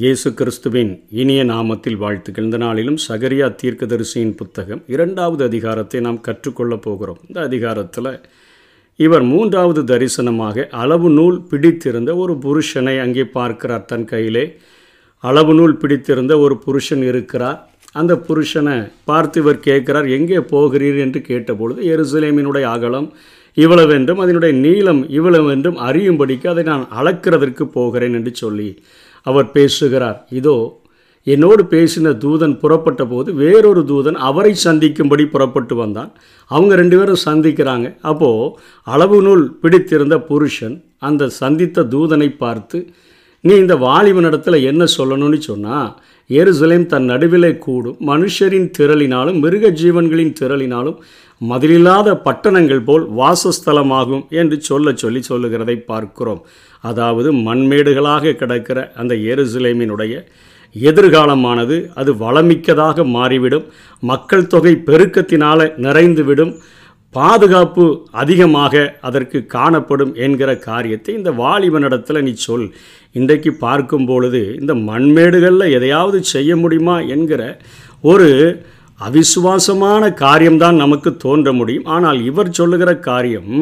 இயேசு 0.00 0.28
கிறிஸ்துவின் 0.34 0.90
இனிய 1.20 1.40
நாமத்தில் 1.44 1.96
வாழ்த்துக்கள் 1.96 2.44
இந்த 2.44 2.56
நாளிலும் 2.56 2.98
சகரியா 3.08 3.46
தீர்க்கதரிசியின் 3.62 4.34
புத்தகம் 4.34 4.82
இரண்டாவது 4.86 5.42
அதிகாரத்தை 5.44 6.00
நாம் 6.00 6.20
கற்றுக்கொள்ளப் 6.20 6.82
போகிறோம். 6.82 7.18
இந்த 7.28 7.40
அதிகாரத்தில் 7.40 8.08
இவர் 8.98 9.22
மூன்றாவது 9.22 9.82
தரிசனமாக 9.92 10.66
அளவு 10.82 11.10
நூல் 11.10 11.38
பிடித்திருந்த 11.50 12.14
ஒரு 12.16 12.36
புருஷனை 12.44 12.96
அங்கே 13.00 13.24
பார்க்கிறார் 13.24 13.84
தன் 13.84 14.04
கையிலே. 14.04 14.44
அளவு 15.24 15.54
நூல் 15.54 15.76
பிடித்திருந்த 15.76 16.38
ஒரு 16.38 16.56
புருஷன் 16.56 17.04
இருக்கிறார். 17.10 17.60
அந்த 17.92 18.14
புருஷனை 18.28 18.78
பார்த்து 19.04 19.40
இவர் 19.40 19.62
கேட்கிறார் 19.68 20.08
எங்கே 20.18 20.40
போகிறீர்? 20.54 20.98
என்று 21.06 21.22
கேட்டபொழுது 21.30 21.82
எருசலேமினுடைய 21.94 22.66
அகலம் 22.76 23.12
இவ்வளவென்றும் 23.56 24.20
அதனுடைய 24.24 24.52
நீளம் 24.66 25.04
இவ்வளவென்றும் 25.18 25.80
அறியும்படிக்கு 25.88 26.46
அதை 26.46 26.62
நான் 26.64 26.84
அளக்கிறதற்கு 27.00 27.64
போகிறேன் 27.78 28.14
என்று 28.18 28.34
சொல்லி 28.34 28.70
அவர் 29.26 29.48
பேசுகிறார். 29.56 30.18
இதோ 30.40 30.56
என்னோடு 31.26 31.62
பேசின 31.74 32.12
தூதன் 32.24 32.54
புறப்பட்ட 32.62 33.02
போது 33.06 33.28
வேறொரு 33.42 33.82
தூதன் 33.90 34.18
அவரை 34.28 34.52
சந்திக்கும்படி 34.66 35.24
புறப்பட்டு 35.34 35.74
வந்தான். 35.74 36.10
அவங்க 36.50 36.72
ரெண்டு 36.80 36.96
பேரும் 36.98 37.24
சந்திக்கிறாங்க. 37.28 37.86
அப்போது 38.10 38.48
அளவு 38.94 39.18
நூல் 39.26 39.44
பிடித்திருந்த 39.62 40.16
புருஷன் 40.30 40.76
அந்த 41.08 41.28
சந்தித்த 41.42 41.86
தூதனை 41.94 42.28
பார்த்து 42.42 42.80
நீ 43.44 43.52
இந்த 43.62 43.74
வாலிபனிடத்தில் 43.84 44.64
என்ன 44.70 44.82
சொல்லணும்னு 44.96 45.38
சொன்னால் 45.50 45.88
எருசலேம் 46.30 46.84
தன் 46.92 47.08
நடுவிலே 47.12 47.52
கூடும். 47.66 47.96
மனுஷரின் 48.10 48.68
திரளினாலும் 48.78 49.38
மிருக 49.44 49.70
ஜீவன்களின் 49.80 50.34
திரளினாலும் 50.40 50.98
மதிலில்லாத 51.40 52.08
பட்டணங்கள் 52.26 52.84
போல் 52.88 53.04
வாசஸ்தலமாகும் 53.20 54.24
என்று 54.40 54.56
சொல்ல 54.68 54.92
சொல்லி 55.02 55.22
சொல்லுகிறதை 55.30 55.76
பார்க்கிறோம். 55.90 56.42
அதாவது 56.82 57.28
மண்மேடுகளாக 57.46 58.34
கிடக்கிற 58.42 58.78
அந்த 59.00 59.14
எருசலேமினுடைய 59.32 60.14
எதிர்காலமானது 60.74 61.76
அது 62.00 62.10
வளமிக்கதாக 62.22 63.04
மாறிவிடும். 63.16 63.66
மக்கள் 64.02 64.50
தொகை 64.54 64.72
பெருக்கத்தினால் 64.86 65.64
நிறைந்துவிடும். 65.86 66.52
பாதுகாப்பு 67.14 67.84
அதிகமாக 68.22 68.74
அதற்கு 69.00 69.38
காணப்படும் 69.54 70.12
என்கிற 70.24 70.50
காரியத்தை 70.68 71.12
இந்த 71.14 71.30
வாலிபனிடத்தில் 71.40 72.24
நீ 72.26 72.32
சொல். 72.46 72.66
இன்றைக்கு 73.12 73.50
பார்க்கும் 73.64 74.06
பொழுது 74.06 74.40
இந்த 74.60 74.74
மண்மேடுகளில் 74.88 75.74
எதையாவது 75.78 76.20
செய்ய 76.34 76.56
முடியுமா 76.56 76.96
என்கிற 77.14 77.42
ஒரு 78.12 78.30
அவிசுவாசமான 79.06 80.10
காரியம்தான் 80.24 80.76
நமக்கு 80.76 81.10
தோன்ற 81.16 81.52
முடியும். 81.52 81.86
ஆனால் 81.94 82.20
இவர் 82.30 82.50
சொல்லுகிற 82.50 82.90
காரியம் 83.08 83.52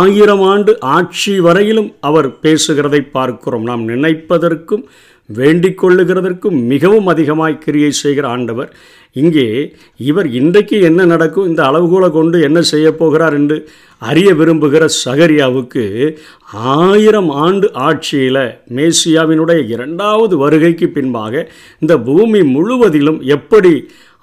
ஆயிரம் 0.00 0.44
ஆண்டு 0.52 0.74
ஆட்சி 0.96 1.34
வரையிலும் 1.40 1.90
அவர் 2.00 2.28
பேசுகிறதை 2.44 3.00
பார்க்கிறோம். 3.16 3.68
நாம் 3.70 3.88
நினைப்பதற்கும் 3.88 4.84
வேண்டிக் 5.26 5.80
கொள்ளுகிறதற்கும் 5.82 6.58
மிகவும் 6.72 7.06
அதிகமாய் 7.06 7.62
கிரியை 7.64 7.90
செய்கிற 7.90 8.28
ஆண்டவர். 8.28 8.70
இங்கே 9.16 9.46
இவர் 10.00 10.28
இன்றைக்கு 10.32 10.76
என்ன 10.80 11.04
நடக்கும் 11.04 11.46
இந்த 11.46 11.62
அளவுகோலை 11.64 12.10
கொண்டு 12.10 12.36
என்ன 12.40 12.60
செய்ய 12.62 12.88
போகிறார் 12.92 13.34
என்று 13.34 13.56
அறிய 14.02 14.34
விரும்புகிற 14.34 14.84
சகரியாவுக்கு 15.04 15.84
ஆயிரம் 16.84 17.30
ஆண்டு 17.30 17.72
ஆட்சியில் 17.80 18.44
மேசியாவினுடைய 18.74 19.60
இரண்டாவது 19.66 20.36
வருகைக்கு 20.36 20.88
பின்பாக 20.88 21.44
இந்த 21.78 21.96
பூமி 21.98 22.42
முழுவதிலும் 22.54 23.20
எப்படி 23.28 23.74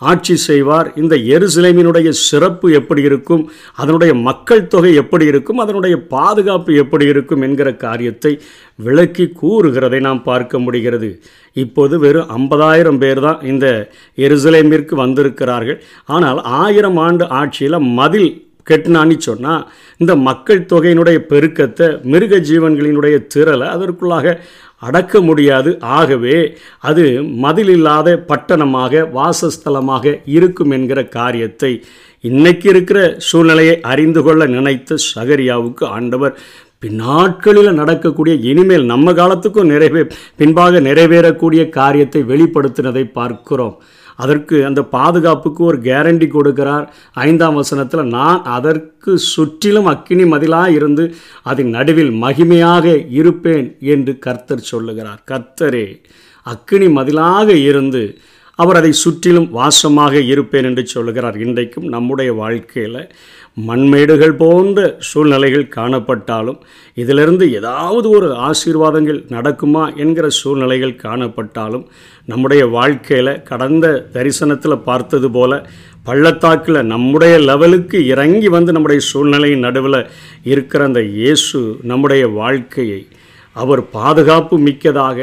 ஆட்சி 0.01 0.35
செய்வார் 0.35 0.87
இந்த 0.95 1.15
எருசலேமினுடைய 1.15 2.09
சிறப்பு 2.09 2.67
எப்படி 2.71 3.01
இருக்கும் 3.01 3.41
அதனுடைய 3.75 4.13
மக்கள் 4.13 4.67
தொகை 4.67 4.93
எப்படி 4.93 5.25
இருக்கும் 5.25 5.57
அதனுடைய 5.57 5.95
பாதுகாப்பு 6.07 6.73
எப்படி 6.73 7.05
இருக்கும் 7.05 7.41
என்கிற 7.41 7.69
காரியத்தை 7.75 8.31
விளக்கி 8.79 9.25
கூறுகிறதை 9.41 9.99
நாம் 9.99 10.23
பார்க்க 10.23 10.59
முடிகிறது. 10.59 11.09
இப்போது 11.53 11.95
வெறும் 11.99 12.29
ஐம்பதாயிரம் 12.37 12.99
பேர் 13.03 13.21
தான் 13.27 13.41
இந்த 13.51 13.67
எருசலேமிற்கு 14.17 14.95
வந்திருக்கிறார்கள். 15.03 15.79
ஆனால் 16.05 16.39
ஆயிரம் 16.61 16.99
ஆண்டு 17.07 17.25
ஆட்சியில் 17.39 17.85
மதில் 17.99 18.31
கெட்டினான்னு 18.69 19.15
சொன்னால் 19.27 19.63
இந்த 19.97 20.13
மக்கள் 20.29 20.67
தொகையினுடைய 20.71 21.17
பெருக்கத்தை 21.31 21.87
மிருக 22.11 22.37
ஜீவன்களினுடைய 22.49 23.15
திரளை 23.33 23.67
அதற்குள்ளாக 23.75 24.35
அடக்க 24.87 25.21
முடியாது. 25.21 25.71
ஆகவே 25.81 26.35
அது 26.89 27.05
மதிலில்லாத 27.45 28.09
பட்டணமாக 28.29 29.01
வாசஸ்தலமாக 29.17 30.13
இருக்கும் 30.25 30.71
என்கிற 30.77 30.99
காரியத்தை 31.17 31.71
இன்னைக்கு 32.23 32.67
இருக்கிற 32.69 32.99
சூழ்நிலையை 33.27 33.75
அறிந்து 33.91 34.21
கொள்ள 34.23 34.45
நினைத்த 34.45 34.95
சகரியாவுக்கு 35.11 35.83
ஆண்டவர் 35.97 36.33
பின்னாட்களில் 36.83 37.77
நடக்கக்கூடிய 37.79 38.33
இனிமேல் 38.49 38.85
நம்ம 38.91 39.13
காலத்துக்கும் 39.13 39.71
நிறைவே 39.71 40.01
பின்பாக 40.39 40.79
நிறைவேறக்கூடிய 40.87 41.63
காரியத்தை 41.69 42.21
வெளிப்படுத்தினதை 42.31 43.03
பார்க்கிறோம். 43.17 43.75
அதற்கு 44.15 44.55
அந்த 44.65 44.81
பாதுகாப்புக்கு 44.95 45.61
ஒரு 45.63 45.77
கேரண்டி 45.87 46.27
கொடுக்கிறார். 46.31 46.85
ஐந்தாம் 47.25 47.59
வசனத்தில் 47.61 48.11
நான் 48.15 48.41
அதற்கு 48.57 49.11
சுற்றிலும் 49.33 49.89
அக்கினி 49.93 50.25
மதிலாக 50.25 50.75
இருந்து 50.77 51.03
அதன் 51.43 51.69
நடுவில் 51.69 52.13
மகிமையாக 52.23 52.85
இருப்பேன் 53.19 53.67
என்று 53.93 54.15
கர்த்தர் 54.19 54.67
சொல்லுகிறார். 54.71 55.21
கர்த்தரே 55.31 55.87
அக்கினி 56.45 56.89
மதிலாக 56.97 57.49
இருந்து 57.69 58.03
அவர் 58.59 58.77
அதை 58.79 58.91
சுற்றிலும் 59.01 59.49
வாசமாக 59.57 60.13
இருப்பேன் 60.33 60.67
என்று 60.69 60.83
சொல்லுகிறார். 60.87 61.37
இன்றைக்கும் 61.45 61.87
நம்முடைய 61.87 62.29
வாழ்க்கையில் 62.33 63.01
மண்மேடுகள் 63.65 64.33
போன்ற 64.35 64.79
சூழ்நிலைகள் 65.01 65.65
காணப்பட்டாலும் 65.75 66.59
இதிலிருந்து 66.97 67.45
ஏதாவது 67.51 68.07
ஒரு 68.09 68.27
ஆசீர்வாதங்கள் 68.43 69.19
நடக்குமா 69.29 69.83
என்கிற 69.95 70.27
சூழ்நிலைகள் 70.37 71.01
காணப்பட்டாலும் 71.03 71.85
நம்முடைய 72.27 72.63
வாழ்க்கையில் 72.69 73.33
கடந்த 73.43 73.85
தரிசனத்தில் 74.13 74.83
பார்த்தது 74.83 75.29
போல 75.29 75.61
பள்ளத்தாக்கில் 76.05 76.81
நம்முடைய 76.85 77.35
லெவலுக்கு 77.41 77.97
இறங்கி 78.05 78.49
வந்து 78.49 78.71
நம்முடைய 78.71 79.01
சூழ்நிலையின் 79.07 79.65
நடுவில் 79.67 80.01
இருக்கிற 80.45 80.83
அந்த 80.83 81.01
இயேசு 81.13 81.59
நம்முடைய 81.83 82.23
வாழ்க்கையை 82.37 83.01
அவர் 83.55 83.83
பாதுகாப்பு 83.91 84.55
மிக்கதாக 84.59 85.19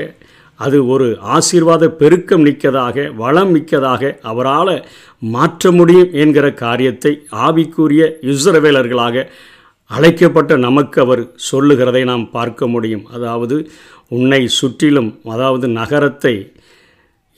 அது 0.61 0.79
ஒரு 0.87 1.07
ஆசீர்வாத 1.37 1.85
பெருக்கம் 2.01 2.41
மிக்கதாக 2.41 3.07
வளம் 3.17 3.51
மிக்கதாக 3.51 4.13
அவரால் 4.23 4.75
மாற்ற 5.33 5.71
முடியும் 5.71 6.13
என்கிற 6.15 6.47
காரியத்தை 6.55 7.13
ஆவிக்குரிய 7.47 8.03
இஸ்ரவேலர்களாக 8.33 9.27
அழைக்கப்பட்ட 9.91 10.53
நமக்கு 10.57 10.99
அவர் 11.01 11.23
சொல்லுகிறதை 11.51 12.05
நாம் 12.05 12.31
பார்க்க 12.31 12.67
முடியும். 12.67 13.05
அதாவது 13.13 13.57
உன்னை 14.09 14.43
சுற்றிலும் 14.59 15.11
அதாவது 15.25 15.67
நகரத்தை 15.81 16.35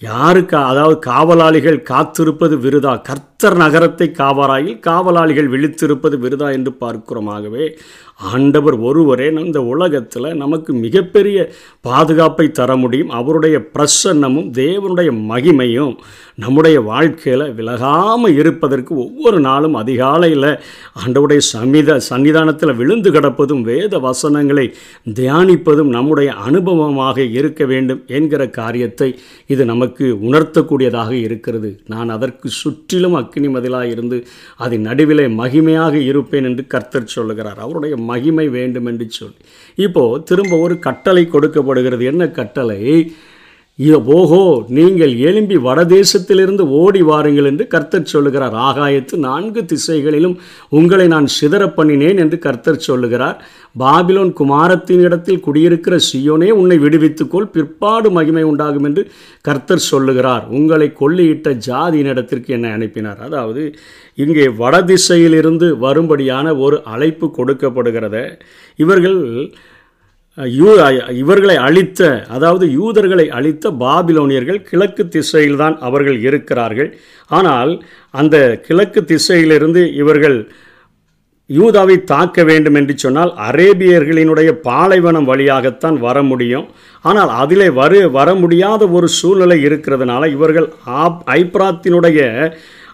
யாருக்கு 0.02 0.56
அதாவது 0.70 0.96
காவலாளிகள் 1.06 1.78
காத்திருப்பது 1.82 2.56
விருதா? 2.64 2.92
கர்த்தர் 3.02 3.56
நகரத்தை 3.56 4.06
காவராயில் 4.12 4.78
காவலாளிகள் 4.80 5.48
விழித்திருப்பது 5.48 6.16
விருதா 6.24 6.48
என்று 6.52 6.72
பார்க்கிறோமாகவே 6.80 7.64
ஆண்டவர் 8.18 8.76
ஒருவரே 8.80 9.26
இந்த 9.32 9.60
உலகத்தில் 9.62 10.36
நமக்கு 10.36 10.72
மிகப்பெரிய 10.84 11.38
பாதுகாப்பை 11.80 12.46
தர 12.50 12.70
முடியும். 12.76 13.10
அவருடைய 13.10 13.56
பிரசன்னமும் 13.74 14.48
தேவனுடைய 14.62 15.10
மகிமையும் 15.30 15.94
நம்முடைய 16.34 16.78
வாழ்க்கையில் 16.80 17.44
விலகாமல் 17.58 18.34
இருப்பதற்கு 18.40 18.92
ஒவ்வொரு 18.96 19.38
நாளும் 19.40 19.74
அதிகாலையில் 19.74 20.50
ஆண்டவுடைய 21.02 21.40
சமித 21.52 21.96
சன்னிதானத்தில் 22.08 22.74
விழுந்து 22.76 23.10
கிடப்பதும் 23.10 23.62
வேத 23.62 23.98
வசனங்களை 23.98 24.66
தியானிப்பதும் 25.18 25.90
நம்முடைய 25.96 26.32
அனுபவமாக 26.46 27.18
இருக்க 27.38 27.64
வேண்டும் 27.64 28.02
என்கிற 28.06 28.42
காரியத்தை 28.48 29.08
இது 29.46 29.64
நமக்கு 29.64 30.04
உணர்த்தக்கூடியதாக 30.28 31.10
இருக்கிறது. 31.10 31.70
நான் 31.86 32.08
அதற்கு 32.08 32.48
சுற்றிலும் 32.48 33.14
அக்னி 33.14 33.50
மதிலாக 33.50 33.88
இருந்து 33.88 34.26
அதன் 34.56 34.80
நடுவிலே 34.80 35.26
மகிமையாக 35.26 35.94
இருப்பேன் 35.94 36.44
என்று 36.44 36.66
கர்த்தர் 36.66 37.14
சொல்லுகிறார். 37.16 37.58
அவருடைய 37.58 37.96
மகிமை 38.10 38.46
வேண்டும் 38.56 38.88
என்று 38.90 39.06
சொல்லி. 39.10 39.40
இப்போது 39.86 40.22
திரும்ப 40.22 40.54
ஒரு 40.66 40.76
கட்டளை 40.78 41.24
கொடுக்கப்படுகிறது. 41.26 42.04
என்ன 42.04 42.28
கட்டளை? 42.38 42.80
ஓஹோ 44.14 44.40
நீங்கள் 44.76 45.12
எழும்பி 45.28 45.56
வடதேசத்திலிருந்து 45.66 46.64
ஓடி 46.78 47.02
வாருங்கள் 47.08 47.48
என்று 47.50 47.64
கர்த்தர் 47.74 48.10
சொல்லுகிறார். 48.12 48.54
ஆகாயத்து 48.68 49.16
நான்கு 49.26 49.60
திசைகளிலும் 49.72 50.34
உங்களை 50.78 51.06
நான் 51.14 51.28
சிதற 51.36 51.62
பண்ணினேன் 51.76 52.18
என்று 52.24 52.38
கர்த்தர் 52.46 52.80
சொல்லுகிறார். 52.88 53.38
பாபிலோன் 53.82 54.32
குமாரத்தின் 54.40 55.04
இடத்தில் 55.08 55.44
குடியிருக்கிற 55.46 55.94
சியோனே 56.08 56.50
உன்னை 56.60 56.78
விடுவித்துக்கொள். 56.86 57.48
பிற்பாடு 57.54 58.10
மகிமை 58.18 58.44
உண்டாகும் 58.50 58.88
என்று 58.90 59.04
கர்த்தர் 59.48 59.86
சொல்லுகிறார். 59.92 60.44
உங்களை 60.58 60.90
கொள்ளையிட்ட 61.00 61.54
ஜாதியின் 61.68 62.12
இடத்திற்கு 62.14 62.52
என்னை 62.58 62.72
அனுப்பினார். 62.78 63.22
அதாவது 63.28 63.64
இங்கே 64.24 64.46
வடதிசையிலிருந்து 64.62 65.66
வரும்படியான 65.86 66.56
ஒரு 66.66 66.78
அழைப்பு 66.94 67.26
கொடுக்கப்படுகிறத 67.38 68.16
இவர்கள் 68.78 69.20
யூ 70.46 70.70
இவர்களை 71.22 71.56
அழித்த 71.56 72.24
அதாவது 72.28 72.72
யூதர்களை 72.72 73.30
அழித்த 73.30 73.70
பாபிலோனியர்கள் 73.70 74.62
கிழக்கு 74.70 75.08
திசையில்தான் 75.14 75.76
அவர்கள் 75.78 76.18
இருக்கிறார்கள். 76.20 76.90
ஆனால் 77.26 77.82
அந்த 78.10 78.36
கிழக்கு 78.66 79.04
திசையிலிருந்து 79.04 79.94
இவர்கள் 79.94 80.38
யூதாவை 81.50 82.04
தாக்க 82.04 82.44
வேண்டும் 82.44 82.74
என்று 82.74 82.98
சொன்னால் 82.98 83.32
அரேபியர்களினுடைய 83.50 84.50
பாலைவனம் 84.68 85.24
வழியாகத்தான் 85.24 85.98
வர 85.98 86.22
முடியும். 86.22 86.66
ஆனால் 87.02 87.28
அதிலே 87.28 87.68
வரு 87.70 88.10
வர 88.10 88.34
முடியாத 88.34 88.88
ஒரு 88.88 89.08
சூழ்நிலை 89.08 89.64
இருக்கிறதுனால 89.64 90.30
இவர்கள் 90.36 90.68
ஆப் 90.84 91.22
ஐப்ராத்தினுடைய 91.30 92.20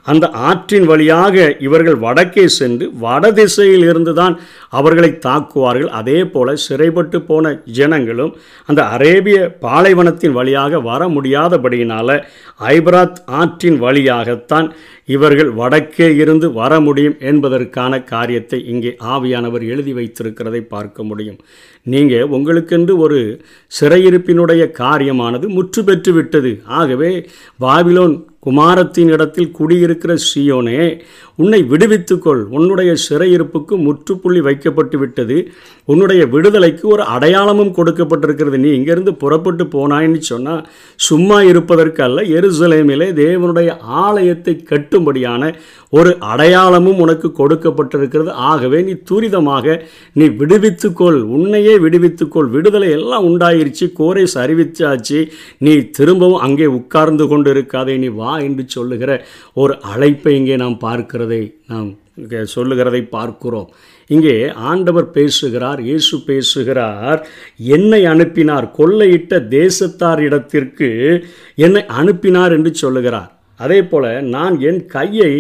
அந்த 0.07 0.25
ஆற்றின் 0.49 0.87
வழியாக 0.91 1.45
இவர்கள் 1.67 1.99
வடக்கே 2.05 2.47
சென்று 2.59 2.87
வடதிசையில் 3.05 3.87
இருந்துதான் 3.91 4.35
அவர்களை 4.79 5.11
தாக்குவார்கள். 5.27 5.91
அதே 6.01 6.19
போல 6.35 6.57
சிறைப்பட்டு 6.67 7.21
போன 7.29 7.55
ஜனங்களும் 7.79 8.33
அந்த 8.69 8.81
அரேபிய 8.97 9.39
பாலைவனத்தின் 9.67 10.37
வழியாக 10.39 10.81
வர 10.91 11.09
முடியாதபடியினால் 11.17 12.17
ஐப்ராத் 12.77 13.21
ஆற்றின் 13.41 13.79
வழியாகத்தான் 13.87 14.69
இவர்கள் 15.15 15.51
வடக்கே 15.61 16.09
இருந்து 16.23 16.47
வர 16.61 16.73
முடியும் 16.81 17.17
என்பதற்கான 17.31 18.03
காரியத்தை 18.13 18.59
இங்கே 18.73 18.93
ஆவியானவர் 19.15 19.65
எழுதி 19.73 19.93
வைத்திருக்கிறதை 19.99 20.61
பார்க்க 20.75 21.03
முடியும். 21.11 21.39
நீங்கள் 21.85 22.31
உங்களுக்கென்று 22.37 22.97
ஒரு 22.97 23.19
சிறையிருப்பினுடைய 23.81 24.63
காரியமானது 24.79 25.49
முற்று 25.49 25.85
பெற்று 25.85 26.13
விட்டது. 26.13 26.53
ஆகவே 26.65 27.11
பாபிலோன் 27.61 28.15
குமாரத்தின் 28.39 29.11
இடத்தில் 29.11 29.51
குடியிருக்கிற 29.51 30.15
சியோனே 30.25 30.81
உன்னை 31.37 31.61
விடுவித்துக்கொள். 31.71 32.43
உன்னுடைய 32.57 32.95
சிறையிருப்புக்கு 33.05 33.75
முற்றுப்புள்ளி 33.77 34.41
வைக்கப்பட்டு 34.41 34.99
விட்டது. 34.99 35.37
உன்னுடைய 35.85 36.27
விடுதலைக்கு 36.27 36.89
ஒரு 36.89 37.03
அடையாளமும் 37.03 37.73
கொடுக்கப்பட்டிருக்கிறது. 37.75 38.59
நீ 38.65 38.69
இங்கேருந்து 38.69 39.15
புறப்பட்டு 39.17 39.65
போனாயின்னு 39.65 40.21
சொன்னால் 40.33 40.67
சும்மா 40.97 41.43
இருப்பதற்கு 41.43 42.03
அல்ல 42.03 42.23
எருசலேமிலே 42.23 43.09
தேவனுடைய 43.23 43.71
ஆலயத்தை 43.81 44.55
கட்டும்படியான 44.69 45.53
ஒரு 45.97 46.11
அடையாளமும் 46.31 47.01
உனக்கு 47.05 47.29
கொடுக்கப்பட்டிருக்கிறது. 47.39 48.31
ஆகவே 48.51 48.79
நீ 48.89 48.95
துரிதமாக 49.11 49.77
நீ 50.19 50.27
விடுவித்துக்கொள். 50.41 51.19
உன்னையே 51.37 51.75
விடுவித்துக்கொள். 51.85 52.49
விடுதலை 52.57 52.91
எல்லாம் 52.99 53.27
உண்டாயிருச்சு. 53.31 53.89
கோரை 54.01 54.25
சரிவித்தாச்சு. 54.37 55.21
நீ 55.67 55.75
திரும்பவும் 55.99 56.45
அங்கே 56.47 56.69
உட்கார்ந்து 56.79 57.27
கொண்டு 57.33 57.51
இருக்காதே 57.55 57.97
நீ 58.05 58.11
வா 58.21 58.33
என்று 58.47 58.65
சொல்லுகிற 58.77 59.11
ஒரு 59.65 59.77
அழைப்பை 59.93 60.35
இங்கே 60.41 60.57
நாம் 60.65 60.79
பார்க்கிறதை 60.87 61.43
நாம் 61.73 61.91
சொல்லுகிறதை 62.55 63.01
பார்க்கிறோம். 63.15 63.69
இங்கே 64.11 64.35
ஆண்டவர் 64.71 65.07
பேசுகிறார் 65.17 65.81
இயேசு 65.89 66.17
பேசுகிறார். 66.29 67.21
என்னை 67.77 68.01
அனுப்பினார் 68.13 68.67
கொள்ளையிட்ட 68.79 69.41
தேசத்தார் 69.57 70.21
இடத்திற்கு 70.27 70.91
என்னை 71.67 71.83
அனுப்பினார் 72.01 72.55
என்று 72.57 72.73
சொல்லுகிறார். 72.83 73.31
அதே 73.61 73.81
போல் 73.91 74.09
நான் 74.35 74.55
என் 74.69 74.81
கையை 74.95 75.33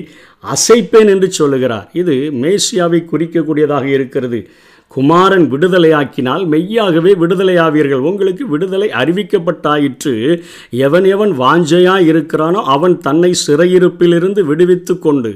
அசைப்பேன் 0.52 1.08
என்று 1.08 1.30
சொல்லுகிறார். 1.30 1.90
இது 1.92 2.14
மேசியாவை 2.14 3.04
குறிக்கக்கூடியதாக 3.04 3.84
இருக்கிறது. 3.84 4.48
குமாரன் 4.94 5.46
விடுதலையாக்கினால் 5.52 6.44
மெய்யாகவே 6.52 7.12
விடுதலையாவீர்கள். 7.22 8.02
உங்களுக்கு 8.10 8.44
விடுதலை 8.52 8.88
அறிவிக்கப்பட்டாயிற்று. 9.00 10.12
எவன் 10.86 11.06
எவன் 11.14 11.32
வாஞ்சையாக 11.42 12.08
இருக்கிறானோ 12.10 12.60
அவன் 12.74 12.94
தன்னை 13.06 13.30
சிறையிருப்பிலிருந்து 13.44 14.42
விடுவித்து 14.50 14.94
கொண்டு 14.98 15.32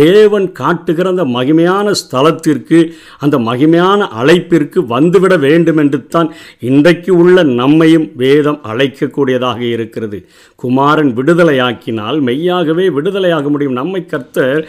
தேவன் 0.00 0.46
காட்டுகிற 0.60 1.08
அந்த 1.14 1.24
மகிமையான 1.36 1.92
ஸ்தலத்திற்கு 2.02 2.78
அந்த 3.18 3.38
மகிமையான 3.48 4.08
அழைப்பிற்கு 4.20 4.78
வந்துவிட 4.94 5.34
வேண்டும் 5.46 5.80
என்று 5.84 6.00
தான் 6.16 6.30
இன்றைக்கு 6.70 7.10
உள்ள 7.22 7.36
நம்மையும் 7.60 8.06
வேதம் 8.22 8.60
அழைக்கக்கூடியதாக 8.70 9.60
இருக்கிறது. 9.74 10.20
குமாரன் 10.62 11.12
விடுதலையாக்கினால் 11.18 12.18
மெய்யாகவே 12.28 12.86
விடுதலையாக 12.96 13.44
முடியும். 13.50 13.78
நம்மை 13.80 14.02
கர்த்தர் 14.06 14.60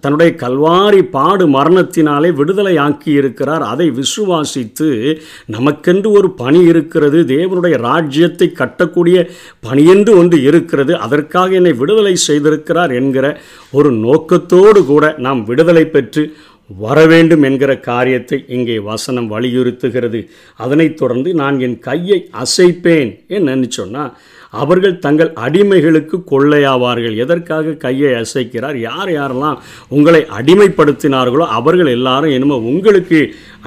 தன்னுடைய 0.00 0.30
கல்வாரி 0.42 1.02
பாடு 1.16 1.46
மரணத்தினாலே 1.56 2.30
விடுதலையாக்கி 2.40 3.10
இருக்கிறார் 3.20 3.50
அதை 3.60 3.90
விசுவாசித்து 3.90 5.18
நமக்கென்று 5.52 6.10
ஒரு 6.10 6.30
பணி 6.30 6.60
இருக்கிறது 6.64 7.18
தேவனுடைய 7.18 7.76
ராஜ்யத்தை 7.76 8.52
கட்டக்கூடிய 8.54 9.28
பணியென்று 9.68 10.16
ஒன்று 10.16 10.42
இருக்கிறது 10.42 10.96
அதற்காக 10.96 11.54
என்னை 11.54 11.72
விடுதலை 11.72 12.16
செய்திருக்கிறார் 12.26 12.94
என்கிற 12.94 13.40
ஒரு 13.72 13.92
நோக்கத்தோடு 13.92 14.84
கூட 14.84 15.14
நாம் 15.18 15.44
விடுதலை 15.44 15.84
பெற்று 15.84 16.34
வர 16.68 17.06
வேண்டும் 17.06 17.42
என்கிற 17.42 17.78
காரியத்தை 17.78 18.44
இங்கே 18.48 18.78
வசனம் 18.78 19.30
வலியுறுத்துகிறது. 19.30 20.28
அதனைத் 20.56 20.96
தொடர்ந்து 20.96 21.34
நான் 21.34 21.60
என் 21.60 21.78
கையை 21.78 22.30
அசைப்பேன். 22.32 23.24
என்னன்னு 23.28 23.68
சொன்னால் 23.68 24.18
அவர்கள் 24.60 24.96
தங்கள் 25.06 25.30
அடிமைகளுக்கு 25.44 26.16
கொள்ளையாவார்கள். 26.32 27.14
எதற்காக 27.24 27.76
கையை 27.84 28.12
அசைக்கிறார்? 28.22 28.76
யார் 28.88 29.10
யாரெல்லாம் 29.18 29.60
உங்களை 29.96 30.22
அடிமைப்படுத்தினார்களோ 30.38 31.46
அவர்கள் 31.58 31.90
எல்லாரும் 31.96 32.34
என்னமோ 32.36 32.58
உங்களுக்கு 32.72 33.20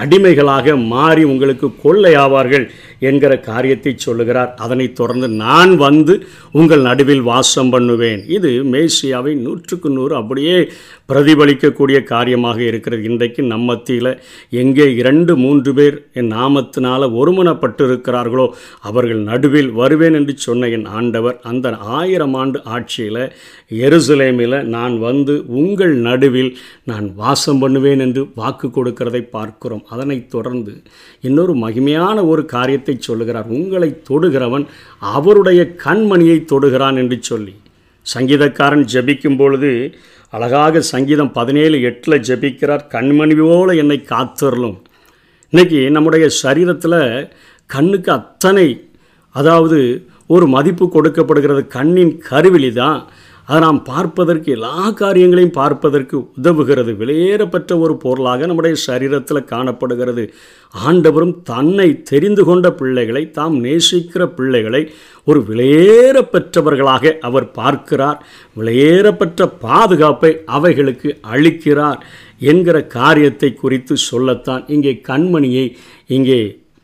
அடிமைகளாக 0.03 0.75
மாறி 0.93 1.23
உங்களுக்கு 1.23 1.67
கொள்ளையாவார்கள் 1.83 2.65
என்கிற 2.99 3.33
காரியத்தை 3.49 3.91
சொல்லுகிறார். 3.97 4.51
அதனைத் 4.65 4.97
தொடர்ந்து 4.99 5.27
நான் 5.45 5.73
வந்து 5.85 6.13
உங்கள் 6.59 6.85
நடுவில் 6.89 7.23
வாசம் 7.31 7.71
பண்ணுவேன். 7.75 8.21
இது 8.37 8.51
மேசியாவை 8.73 9.33
நூற்றுக்கு 9.45 9.89
நூறு 9.97 10.15
அப்படியே 10.15 10.57
பிரதிபலிக்கக்கூடிய 11.11 11.97
காரியமாக 12.13 12.59
இருக்கிறது. 12.69 13.03
இன்றைக்கு 13.11 13.41
நம்ம 13.43 13.63
மத்தியில் 13.65 14.11
எங்கே 14.61 14.85
இரண்டு 14.99 15.33
மூன்று 15.43 15.71
பேர் 15.77 15.95
என் 16.19 16.31
நாமத்தினால் 16.37 17.05
ஒருமனப்பட்டு 17.19 17.83
இருக்கிறார்களோ 17.89 18.45
அவர்கள் 18.89 19.21
நடுவில் 19.29 19.71
வருவேன் 19.81 20.17
என்று 20.19 20.33
சொன்ன 20.47 20.69
சேனைகளின் 20.75 20.85
ஆண்டவர் 20.97 21.37
அந்த 21.49 21.67
ஆயிரம் 21.99 22.35
ஆண்டு 22.41 22.59
ஆட்சியில் 22.75 23.21
எருசலேமில் 23.85 24.57
நான் 24.75 24.95
வந்து 25.07 25.33
உங்கள் 25.59 25.93
நடுவில் 26.07 26.51
நான் 26.89 27.07
வாசம் 27.21 27.59
பண்ணுவேன் 27.59 28.03
என்று 28.05 28.21
வாக்கு 28.39 28.67
கொடுக்கிறதை 28.67 29.21
பார்க்கிறோம். 29.35 29.83
அதனைத் 29.93 30.29
தொடர்ந்து 30.29 30.73
இன்னொரு 31.27 31.53
மகிமையான 31.65 32.17
ஒரு 32.31 32.43
காரியத்தை 32.55 32.95
சொல்லுகிறார். 32.99 33.47
உங்களை 33.59 33.89
தொடுகிறவன் 34.09 34.65
அவருடைய 35.15 35.61
கண்மணியை 35.85 36.37
தொடுகிறான் 36.53 36.99
என்று 37.03 37.19
சொல்லி. 37.21 37.55
சங்கீதக்காரன் 38.05 38.85
ஜபிக்கும் 38.93 39.39
பொழுது 39.41 39.71
அழகாக 40.33 40.81
சங்கீதம் 40.93 41.31
பதினேழு 41.37 41.77
எட்டில் 41.89 42.23
ஜபிக்கிறார். 42.29 42.83
கண்மணி 42.95 43.35
போல 43.41 43.73
என்னை 43.83 43.99
காத்தரலும் 44.13 44.77
இன்றைக்கி 45.53 45.79
நம்முடைய 45.95 46.25
சரீரத்தில் 46.43 47.01
கண்ணுக்கு 47.69 48.11
அத்தனை 48.19 48.67
அதாவது 49.35 49.79
ஒரு 50.29 50.47
மதிப்பு 50.47 50.85
கொடுக்கப்படுகிறது 50.87 51.67
கண்ணின் 51.67 52.13
கருவிழி 52.29 52.73
தான் 52.73 53.01
அதை 53.47 53.57
நாம் 53.61 53.79
பார்ப்பதற்கு 53.83 54.49
எல்லா 54.51 54.91
காரியங்களையும் 54.99 55.57
பார்ப்பதற்கு 55.57 56.15
உதவுகிறது. 56.37 56.91
வெளியேறப்பட்ட 56.97 57.77
ஒரு 57.79 57.93
பொருளாக 57.95 58.45
நம்முடைய 58.45 58.75
சரீரத்தில் 58.85 59.49
காணப்படுகிறது. 59.51 60.23
ஆண்டவரும் 60.73 61.35
தன்னை 61.43 61.87
தெரிந்து 62.03 62.43
கொண்ட 62.43 62.71
பிள்ளைகளை 62.71 63.23
தாம் 63.31 63.57
நேசிக்கிற 63.63 64.25
பிள்ளைகளை 64.25 64.81
ஒரு 65.23 65.41
விலையேறப்பெற்றவர்களாக 65.49 67.13
அவர் 67.19 67.47
பார்க்கிறார். 67.51 68.19
விலையேறப்பெற்ற 68.57 69.49
பாதுகாப்பை 69.59 70.33
அவைகளுக்கு 70.45 71.11
அளிக்கிறார் 71.33 72.01
என்கிற 72.39 72.77
காரியத்தை 72.99 73.53
குறித்து 73.53 73.95
சொல்லத்தான் 74.09 74.63
இங்கே 74.67 75.01
கண்மணியை 75.07 75.67
இங்கே 76.07 76.41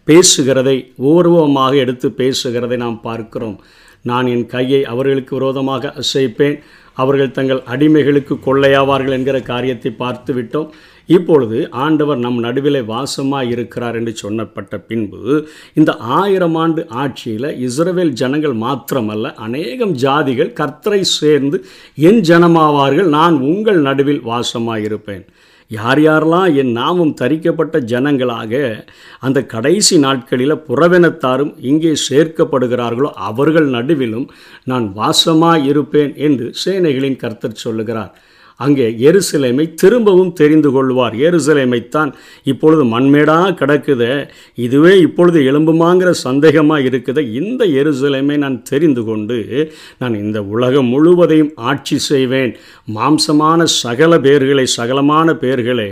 பேசுகிறதை 0.07 0.77
ஊர்வமாக 0.97 1.73
எடுத்து 1.75 2.09
பேசுகிறதை 2.17 2.77
நாம் 2.77 3.01
பார்க்கிறோம். 3.01 3.57
நான் 4.01 4.27
என் 4.27 4.45
கையை 4.45 4.85
அவர்களுக்கு 4.85 5.33
விரோதமாக 5.35 5.93
அசைப்பேன். 5.97 6.57
அவர்கள் 6.97 7.31
தங்கள் 7.31 7.61
அடிமைகளுக்கு 7.67 8.35
கொள்ளையாவார்கள் 8.45 9.11
என்கிற 9.11 9.37
காரியத்தை 9.41 9.91
பார்த்து 9.91 10.33
விட்டோம் 10.33 10.71
இப்பொழுது 11.05 11.69
ஆண்டவர் 11.71 12.17
நம் 12.17 12.39
நடுவிலே 12.39 12.81
வாசமாக 12.81 13.49
இருக்கிறார் 13.49 13.95
என்று 13.95 14.13
சொன்னப்பட்ட 14.23 14.77
பின்பு 14.77 15.47
இந்த 15.73 15.91
ஆயிரம் 15.93 16.55
ஆண்டு 16.55 16.87
ஆட்சியில் 16.89 17.57
இஸ்ரேல் 17.57 18.13
ஜனங்கள் 18.13 18.53
மாத்திரமல்ல 18.53 19.33
அநேகம் 19.35 19.95
ஜாதிகள் 19.95 20.51
கர்த்தரை 20.53 21.01
சேர்ந்து 21.01 21.59
என் 21.95 22.21
ஜனமாவார்கள் 22.21 23.09
நான் 23.09 23.39
உங்கள் 23.41 23.81
நடுவில் 23.81 24.21
வாசமாக 24.25 24.81
இருப்பேன் 24.81 25.25
யார் 25.71 25.99
யாரெல்லாம் 25.99 26.49
என் 26.61 26.71
நாமம் 26.71 27.13
தரிக்கப்பட்ட 27.21 27.75
ஜனங்களாக 27.91 28.53
அந்த 29.19 29.39
கடைசி 29.53 29.95
நாட்களில் 30.05 30.63
புறவெனத்தாரும் 30.67 31.53
இங்கே 31.69 31.93
சேர்க்கப்படுகிறார்களோ 32.07 33.09
அவர்கள் 33.29 33.69
நடுவிலும் 33.75 34.27
நான் 34.71 34.87
வாசமாக 34.99 35.63
இருப்பேன் 35.63 36.13
என்று 36.27 36.47
சேனைகளின் 36.63 37.21
கர்த்தர் 37.23 37.63
சொல்லுகிறார். 37.65 38.11
அங்கே 38.57 38.87
எருசலேமை 39.09 39.65
திரும்பவும் 39.73 40.33
தெரிந்து 40.33 40.71
கொள்வார். 40.71 41.15
எருசலேமைத்தான் 41.27 42.11
இப்பொழுது 42.43 42.83
மண்மேடாக 42.93 43.55
கிடக்குது 43.61 44.09
இதுவே 44.65 44.93
இப்பொழுது 44.99 45.39
எலும்புமாங்கிற 45.51 46.09
சந்தேகமாக 46.25 46.87
இருக்குது. 46.89 47.23
இந்த 47.41 47.65
எருசலேமை 47.81 48.37
நான் 48.37 48.57
தெரிந்து 48.71 49.03
கொண்டு 49.09 49.39
நான் 49.97 50.15
இந்த 50.23 50.41
உலகம் 50.43 50.91
முழுவதையும் 50.93 51.51
ஆட்சி 51.55 51.97
செய்வேன். 52.09 52.53
மாம்சமான 52.97 53.63
சகல 53.81 54.19
பேர்களை 54.27 54.65
சகலமான 54.77 55.37
பேர்களே 55.43 55.89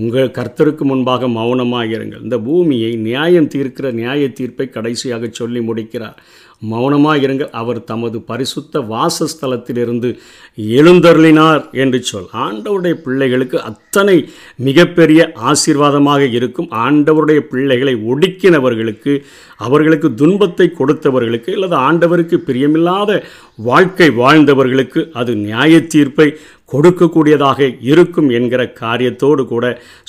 உங்கள் 0.00 0.34
கர்த்தருக்கு 0.36 0.84
முன்பாக 0.90 1.28
மௌனமாக 1.36 1.94
இருங்கள் 1.96 2.22
இந்த 2.26 2.36
பூமியை 2.46 2.90
நியாயம் 3.06 3.48
தீர்க்கிற 3.54 3.86
நியாய 3.92 4.28
தீர்ப்பை 4.38 4.66
கடைசியாக 4.68 5.30
சொல்லி 5.40 5.60
முடிக்கிறார். 5.68 6.18
மௌனமாக 6.62 7.22
இருங்கள் 7.26 7.50
அவர் 7.50 7.84
தமது 7.84 8.20
பரிசுத்த 8.20 8.80
வாசஸ்தலத்திலிருந்து 8.80 10.08
எழுந்தருளினார் 10.56 11.62
என்று 11.72 12.02
சொல். 12.02 12.28
ஆண்டவருடைய 12.46 12.94
பிள்ளைகளுக்கு 13.04 13.62
அத்தனை 13.62 14.16
மிகப்பெரிய 14.56 15.20
ஆசீர்வாதமாக 15.50 16.28
இருக்கும். 16.30 16.68
ஆண்டவருடைய 16.86 17.40
பிள்ளைகளை 17.52 17.94
ஒடுக்கினவர்களுக்கு 18.12 19.14
அவர்களுக்கு 19.56 20.14
துன்பத்தை 20.14 20.66
கொடுத்தவர்களுக்கு 20.78 21.50
அல்லது 21.52 21.76
ஆண்டவருக்கு 21.88 22.38
பிரியமில்லாத 22.48 23.22
வாழ்க்கை 23.56 24.10
வாழ்ந்தவர்களுக்கு 24.22 25.00
அது 25.12 25.34
நியாய 25.36 25.80
தீர்ப்பை 25.86 26.28
கொடுக்கக்கூடியதாக 26.72 27.60
இருக்கும் 27.92 28.28
என்கிற 28.38 28.62
காரியத்தோடு 28.82 29.44
கூட 29.52 29.64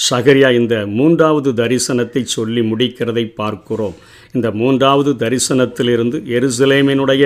சகரியா 0.10 0.50
இந்த 0.60 0.76
மூன்றாவது 0.98 1.52
தரிசனத்தை 1.62 2.22
சொல்லி 2.36 2.62
முடிக்கிறதை 2.72 3.26
பார்க்கிறோம். 3.42 3.96
இந்த 4.36 4.48
மூன்றாவது 4.62 5.12
தரிசனத்திலிருந்து 5.24 6.20
எருசலேமினுடைய 6.38 7.24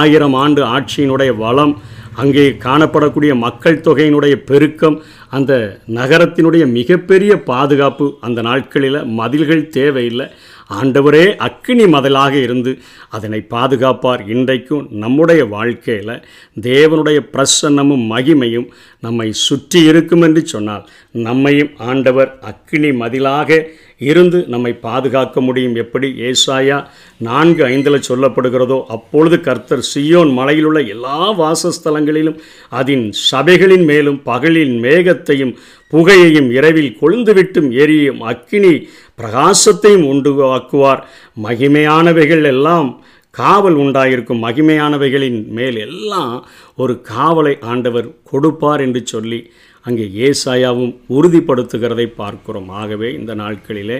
ஆயிரம் 0.00 0.36
ஆண்டு 0.44 0.62
ஆட்சியினுடைய 0.76 1.30
வளம் 1.44 1.74
அங்கே 2.22 2.44
காணப்படக்கூடிய 2.64 3.32
மக்கள் 3.44 3.82
தொகையினுடைய 3.86 4.34
பெருக்கம் 4.50 4.96
அந்த 5.36 5.52
நகரத்தினுடைய 5.98 6.64
மிகப்பெரிய 6.76 7.32
பாதுகாப்பு 7.50 8.06
அந்த 8.26 8.40
நாட்களில் 8.48 8.98
மதில்கள் 9.20 9.64
தேவையில்லை. 9.78 10.26
ஆண்டவரே 10.70 11.36
அக்கினி 11.36 11.84
மதலாக 11.84 12.42
இருந்து 12.42 12.78
அதனை 13.10 13.46
பாதுகாப்பார் 13.50 14.28
இன்றைக்கும் 14.28 14.86
நம்முடைய 14.90 15.44
வாழ்க்கையில். 15.44 16.22
தேவனுடைய 16.60 17.18
பிரசன்னமும் 17.32 18.04
மகிமையும் 18.10 18.68
நம்மை 19.00 19.32
சுற்றி 19.32 19.82
இருக்கும் 19.82 20.22
என்று 20.22 20.46
சொன்னால் 20.46 20.88
நம்மையும் 21.12 21.70
ஆண்டவர் 21.78 22.38
அக்கினி 22.40 22.90
மதிலாக 22.92 23.50
இருந்து 23.98 24.44
நம்மை 24.48 24.72
பாதுகாக்க 24.72 25.40
முடியும். 25.40 25.74
எப்படி? 25.74 26.08
ஏசாயா 26.20 26.78
நான்கு 27.18 27.64
ஐந்தில் 27.64 28.06
சொல்லப்படுகிறதோ 28.08 28.84
அப்பொழுது 28.86 29.40
கர்த்தர் 29.40 29.88
சியோன் 29.94 30.32
மலையிலுள்ள 30.32 30.88
எல்லா 30.88 31.32
வாசஸ்தலங்களிலும் 31.42 32.38
அதன் 32.68 33.12
சபைகளின் 33.30 33.84
மேலும் 33.84 34.22
பகலின் 34.26 34.76
மேகத்தையும் 34.82 35.54
புகையையும் 35.92 36.48
இரவில் 36.50 36.96
கொழுந்துவிட்டும் 37.00 37.68
எரியும் 37.82 38.20
அக்கினி 38.20 38.72
பிரகாசத்தையும் 39.18 40.06
உண்டுவாக்குவார். 40.12 41.02
மகிமையானவைகள் 41.42 42.44
எல்லாம் 42.44 42.88
காவல் 43.30 43.76
உண்டாயிருக்கும். 43.76 44.42
மகிமையானவைகளின் 44.46 45.40
மேல் 45.56 45.78
எல்லாம் 45.86 46.34
ஒரு 46.76 46.94
காவலை 47.14 47.54
ஆண்டவர் 47.72 48.08
கொடுப்பார் 48.30 48.80
என்று 48.80 49.02
சொல்லி 49.04 49.40
அங்கே 49.86 50.06
ஏசாயாவும் 50.28 50.94
உறுதிப்படுத்துகிறதை 51.08 52.06
பார்க்கிறோம். 52.22 52.68
ஆகவே 52.68 53.10
இந்த 53.12 53.34
நாட்களிலே 53.34 53.98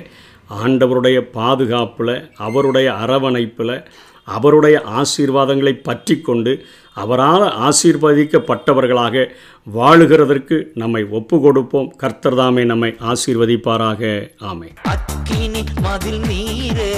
ஆண்டவருடைய 0.63 1.19
பாதுகாப்பில் 1.39 2.17
அவருடைய 2.47 2.89
அரவணைப்பில் 3.05 3.79
அவருடைய 4.29 4.77
ஆசீர்வாதங்களை 5.01 5.73
பற்றி 5.83 6.15
கொண்டு 6.21 6.53
அவரால் 6.97 7.45
ஆசீர்வதிக்கப்பட்டவர்களாக 7.67 9.27
வாழுகிறதற்கு 9.79 10.57
நம்மை 10.75 11.03
ஒப்பு 11.11 11.41
கொடுப்போம் 11.41 11.95
கர்த்தர்தாமே 12.01 12.65
நம்மை 12.65 12.97
ஆசீர்வதிப்பாராக. 13.01 14.31
ஆமை 14.39 14.69
அக்கினி 14.83 15.65
மதில் 15.81 16.21
நீரே. 16.21 16.95